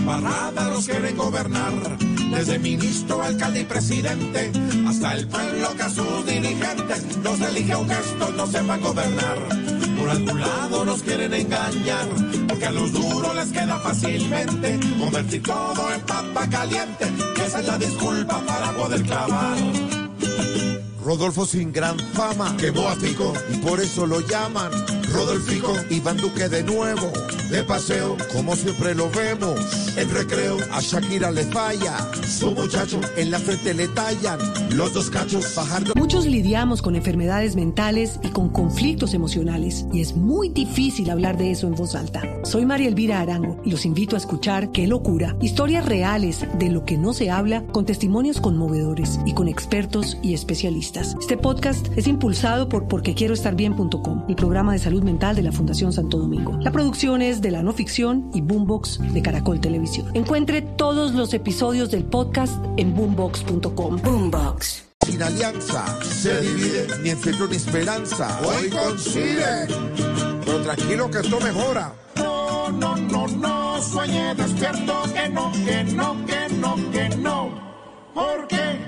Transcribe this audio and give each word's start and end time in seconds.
Embarrada 0.00 0.70
los 0.70 0.86
quieren 0.86 1.16
gobernar, 1.16 1.98
desde 2.34 2.58
ministro, 2.58 3.22
alcalde 3.22 3.60
y 3.60 3.64
presidente, 3.64 4.50
hasta 4.88 5.12
el 5.14 5.28
pueblo 5.28 5.76
que 5.76 5.82
a 5.82 5.90
sus 5.90 6.26
dirigentes 6.26 7.18
los 7.22 7.40
elige 7.40 7.76
un 7.76 7.88
gesto, 7.88 8.32
no 8.34 8.46
sepan 8.46 8.80
gobernar. 8.80 9.38
Por 9.98 10.08
algún 10.08 10.40
lado 10.40 10.84
nos 10.86 11.02
quieren 11.02 11.34
engañar, 11.34 12.08
porque 12.48 12.66
a 12.66 12.70
los 12.70 12.92
duros 12.92 13.34
les 13.36 13.48
queda 13.52 13.78
fácilmente 13.78 14.80
convertir 14.98 15.42
todo 15.42 15.92
en 15.92 16.00
papa 16.00 16.48
caliente, 16.48 17.06
que 17.34 17.44
esa 17.44 17.60
es 17.60 17.66
la 17.66 17.78
disculpa 17.78 18.40
para 18.46 18.72
poder 18.72 19.02
clavar. 19.02 19.58
Rodolfo 21.10 21.44
sin 21.44 21.72
gran 21.72 21.98
fama, 21.98 22.56
Quemó 22.56 22.88
a 22.88 22.94
Pico, 22.94 23.32
y 23.52 23.56
por 23.56 23.80
eso 23.80 24.06
lo 24.06 24.20
llaman 24.20 24.70
Rodolfico, 25.12 25.74
Iván 25.90 26.18
Duque 26.18 26.48
de 26.48 26.62
nuevo. 26.62 27.10
de 27.50 27.64
paseo, 27.64 28.16
Como 28.32 28.54
siempre 28.54 28.94
lo 28.94 29.10
vemos, 29.10 29.58
en 29.96 30.08
recreo, 30.08 30.56
a 30.70 30.80
Shakira 30.80 31.32
le 31.32 31.42
falla, 31.46 32.08
su 32.24 32.52
muchacho, 32.52 33.00
en 33.16 33.32
la 33.32 33.40
frente 33.40 33.74
le 33.74 33.88
tallan, 33.88 34.38
los 34.76 34.94
dos 34.94 35.10
cachos, 35.10 35.48
Fajardo 35.48 35.94
Muchos 35.96 36.26
lidiamos 36.26 36.80
con 36.80 36.94
enfermedades 36.94 37.56
mentales 37.56 38.20
y 38.22 38.28
con 38.28 38.48
conflictos 38.48 39.12
emocionales 39.12 39.86
y 39.92 40.02
es 40.02 40.14
muy 40.14 40.48
difícil 40.48 41.10
hablar 41.10 41.36
de 41.36 41.50
eso 41.50 41.66
en 41.66 41.74
voz 41.74 41.96
alta. 41.96 42.22
Soy 42.44 42.64
María 42.66 42.86
Elvira 42.86 43.18
Arango 43.18 43.60
y 43.64 43.72
los 43.72 43.84
invito 43.84 44.14
a 44.14 44.20
escuchar 44.20 44.70
Qué 44.70 44.86
locura, 44.86 45.36
historias 45.40 45.86
reales 45.86 46.46
de 46.56 46.68
lo 46.68 46.84
que 46.84 46.96
no 46.96 47.14
se 47.14 47.32
habla 47.32 47.66
con 47.72 47.84
testimonios 47.84 48.40
conmovedores 48.40 49.18
y 49.26 49.34
con 49.34 49.48
expertos 49.48 50.16
y 50.22 50.34
especialistas. 50.34 50.99
Este 51.00 51.38
podcast 51.38 51.86
es 51.96 52.06
impulsado 52.06 52.68
por 52.68 52.86
porquequieroestarbien.com, 52.86 54.26
el 54.28 54.36
programa 54.36 54.74
de 54.74 54.78
salud 54.78 55.02
mental 55.02 55.34
de 55.34 55.42
la 55.42 55.50
Fundación 55.50 55.94
Santo 55.94 56.18
Domingo. 56.18 56.58
La 56.60 56.72
producción 56.72 57.22
es 57.22 57.40
de 57.40 57.50
la 57.50 57.62
no 57.62 57.72
ficción 57.72 58.30
y 58.34 58.42
Boombox 58.42 59.00
de 59.14 59.22
Caracol 59.22 59.60
Televisión. 59.60 60.10
Encuentre 60.12 60.60
todos 60.60 61.14
los 61.14 61.32
episodios 61.32 61.90
del 61.90 62.04
podcast 62.04 62.62
en 62.76 62.94
boombox.com. 62.94 63.96
Boombox. 64.02 64.84
sin 65.06 65.22
alianza, 65.22 66.02
se 66.02 66.38
divide, 66.42 66.86
ni 67.02 67.10
en 67.10 67.16
centro 67.16 67.46
ni 67.48 67.56
esperanza. 67.56 68.38
hoy 68.44 68.68
coincide. 68.68 69.68
Pero 70.44 70.60
tranquilo 70.62 71.10
que 71.10 71.18
esto 71.20 71.40
mejora. 71.40 71.94
No, 72.16 72.70
no, 72.72 72.96
no, 72.96 73.26
no, 73.26 73.82
sueñe 73.82 74.34
despierto, 74.34 75.02
que 75.14 75.28
no, 75.30 75.50
que 75.52 75.84
no, 75.84 76.26
que 76.26 76.54
no, 76.56 76.90
que 76.92 77.08
no. 77.16 77.50
Porque, 78.14 78.78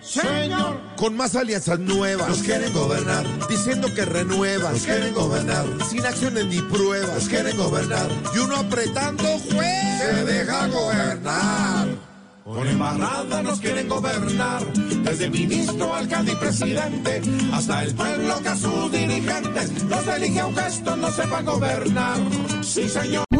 Señor, 0.00 0.59
Con 1.00 1.16
más 1.16 1.34
alianzas 1.34 1.78
nuevas, 1.78 2.28
nos 2.28 2.42
quieren 2.42 2.74
gobernar, 2.74 3.24
diciendo 3.48 3.88
que 3.94 4.04
renuevas, 4.04 4.72
nos 4.74 4.82
quieren 4.82 5.14
gobernar, 5.14 5.64
sin 5.88 6.04
acciones 6.04 6.44
ni 6.44 6.60
pruebas, 6.60 7.14
nos 7.14 7.26
quieren 7.26 7.56
gobernar, 7.56 8.06
y 8.34 8.38
uno 8.38 8.56
apretando 8.56 9.24
juez. 9.24 9.98
se 9.98 10.24
deja 10.26 10.66
gobernar. 10.66 11.88
Con 12.44 12.68
embarrada 12.68 13.42
nos 13.42 13.60
quieren 13.60 13.88
gobernar, 13.88 14.62
desde 14.74 15.30
ministro, 15.30 15.94
alcalde 15.94 16.32
y 16.32 16.36
presidente, 16.36 17.22
hasta 17.50 17.82
el 17.82 17.94
pueblo 17.94 18.42
que 18.42 18.48
a 18.48 18.56
sus 18.56 18.92
dirigentes 18.92 19.82
los 19.84 20.06
elige 20.06 20.44
un 20.44 20.54
gesto, 20.54 20.96
no 20.96 21.10
sepan 21.10 21.46
gobernar. 21.46 22.18
Sí, 22.62 22.86
señor. 22.90 23.29